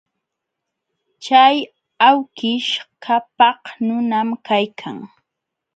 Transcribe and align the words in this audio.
Chay 1.23 1.55
awkish 2.09 2.71
qapaq 3.03 3.61
nunam 3.85 4.29
kaykan. 4.47 4.97